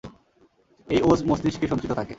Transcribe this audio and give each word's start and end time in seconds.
এই 0.87 1.01
ওজ 1.03 1.19
মস্তিষ্কে 1.27 1.65
সঞ্চিত 1.67 1.91
থাকে। 1.91 2.09